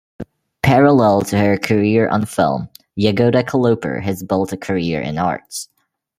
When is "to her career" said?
1.21-2.09